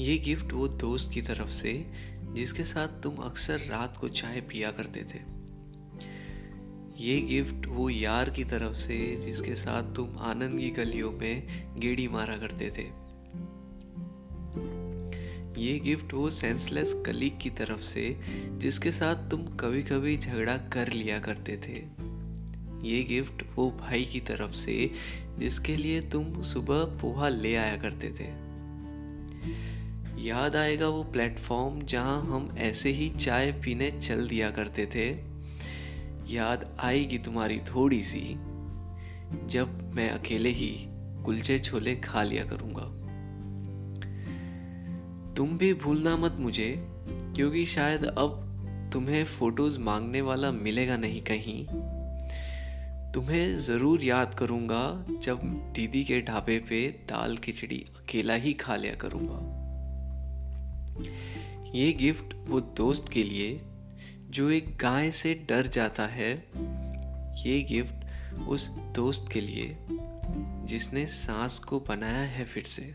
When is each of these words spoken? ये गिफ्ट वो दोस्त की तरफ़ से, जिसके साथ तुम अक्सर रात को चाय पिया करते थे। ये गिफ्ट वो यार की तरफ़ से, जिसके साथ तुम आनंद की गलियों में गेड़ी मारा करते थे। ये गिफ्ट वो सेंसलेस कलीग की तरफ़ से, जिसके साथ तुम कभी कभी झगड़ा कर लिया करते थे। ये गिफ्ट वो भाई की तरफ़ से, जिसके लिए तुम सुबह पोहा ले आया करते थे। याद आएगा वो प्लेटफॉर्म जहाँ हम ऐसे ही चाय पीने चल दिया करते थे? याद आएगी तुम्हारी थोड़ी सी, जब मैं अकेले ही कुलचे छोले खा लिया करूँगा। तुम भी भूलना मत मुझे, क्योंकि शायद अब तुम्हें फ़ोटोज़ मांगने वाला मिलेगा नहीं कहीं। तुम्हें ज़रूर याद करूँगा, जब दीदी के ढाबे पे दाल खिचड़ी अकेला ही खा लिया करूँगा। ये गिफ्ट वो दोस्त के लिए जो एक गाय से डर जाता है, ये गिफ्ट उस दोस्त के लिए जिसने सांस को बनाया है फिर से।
ये 0.00 0.18
गिफ्ट 0.18 0.52
वो 0.52 0.68
दोस्त 0.68 1.10
की 1.14 1.22
तरफ़ 1.22 1.48
से, 1.48 1.86
जिसके 2.32 2.64
साथ 2.64 2.88
तुम 2.88 3.16
अक्सर 3.16 3.58
रात 3.58 3.96
को 3.96 4.08
चाय 4.08 4.40
पिया 4.40 4.70
करते 4.70 5.00
थे। 5.00 5.18
ये 6.98 7.20
गिफ्ट 7.20 7.66
वो 7.66 7.90
यार 7.90 8.30
की 8.30 8.44
तरफ़ 8.44 8.72
से, 8.72 9.22
जिसके 9.24 9.54
साथ 9.54 9.94
तुम 9.94 10.18
आनंद 10.18 10.60
की 10.60 10.70
गलियों 10.70 11.12
में 11.12 11.42
गेड़ी 11.78 12.08
मारा 12.08 12.36
करते 12.36 12.70
थे। 12.70 12.86
ये 15.60 15.78
गिफ्ट 15.78 16.14
वो 16.14 16.30
सेंसलेस 16.30 17.02
कलीग 17.06 17.38
की 17.40 17.50
तरफ़ 17.50 17.80
से, 17.80 18.20
जिसके 18.58 18.92
साथ 18.92 19.30
तुम 19.30 19.42
कभी 19.42 19.82
कभी 19.82 20.18
झगड़ा 20.18 20.56
कर 20.56 20.92
लिया 20.92 21.18
करते 21.18 21.56
थे। 21.56 21.84
ये 22.88 23.02
गिफ्ट 23.02 23.44
वो 23.54 23.70
भाई 23.70 24.04
की 24.04 24.20
तरफ़ 24.20 24.52
से, 24.52 24.90
जिसके 25.38 25.76
लिए 25.76 26.00
तुम 26.00 26.42
सुबह 26.42 26.84
पोहा 26.84 27.28
ले 27.28 27.54
आया 27.54 27.76
करते 27.76 28.08
थे। 28.10 28.50
याद 30.20 30.56
आएगा 30.56 30.88
वो 30.88 31.02
प्लेटफॉर्म 31.04 31.82
जहाँ 31.82 32.22
हम 32.22 32.54
ऐसे 32.58 32.90
ही 32.90 33.10
चाय 33.10 33.52
पीने 33.52 33.90
चल 33.90 34.28
दिया 34.28 34.50
करते 34.50 34.86
थे? 34.86 35.08
याद 36.34 36.76
आएगी 36.80 37.18
तुम्हारी 37.18 37.58
थोड़ी 37.58 38.02
सी, 38.02 38.20
जब 39.46 39.92
मैं 39.94 40.10
अकेले 40.10 40.48
ही 40.48 40.86
कुलचे 41.24 41.58
छोले 41.58 41.96
खा 41.96 42.22
लिया 42.22 42.44
करूँगा। 42.44 42.82
तुम 45.34 45.58
भी 45.58 45.74
भूलना 45.74 46.16
मत 46.16 46.36
मुझे, 46.38 46.74
क्योंकि 47.08 47.66
शायद 47.66 48.04
अब 48.04 48.46
तुम्हें 48.92 49.24
फ़ोटोज़ 49.24 49.78
मांगने 49.78 50.20
वाला 50.20 50.50
मिलेगा 50.50 50.96
नहीं 50.96 51.22
कहीं। 51.22 51.64
तुम्हें 53.12 53.60
ज़रूर 53.60 54.04
याद 54.04 54.34
करूँगा, 54.34 55.06
जब 55.22 55.40
दीदी 55.44 56.04
के 56.04 56.20
ढाबे 56.20 56.58
पे 56.58 56.88
दाल 56.88 57.36
खिचड़ी 57.36 57.86
अकेला 57.96 58.34
ही 58.34 58.52
खा 58.52 58.76
लिया 58.76 58.94
करूँगा। 58.94 59.69
ये 61.74 61.92
गिफ्ट 61.92 62.34
वो 62.48 62.60
दोस्त 62.60 63.08
के 63.12 63.24
लिए 63.24 63.60
जो 64.30 64.50
एक 64.50 64.76
गाय 64.76 65.10
से 65.10 65.34
डर 65.34 65.66
जाता 65.66 66.06
है, 66.06 66.32
ये 67.46 67.62
गिफ्ट 67.62 67.94
उस 68.48 68.68
दोस्त 68.68 69.28
के 69.32 69.40
लिए 69.40 69.76
जिसने 70.66 71.06
सांस 71.06 71.58
को 71.58 71.80
बनाया 71.80 72.22
है 72.22 72.44
फिर 72.44 72.64
से। 72.64 72.94